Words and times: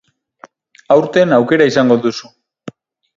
Aurten 0.95 1.35
aukera 1.37 1.67
izango 1.73 1.99
duzu. 2.07 2.31